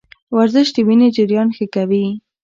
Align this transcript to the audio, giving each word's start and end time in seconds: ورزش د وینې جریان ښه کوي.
ورزش 0.37 0.67
د 0.75 0.77
وینې 0.87 1.07
جریان 1.15 1.47
ښه 1.57 1.65
کوي. 1.75 2.05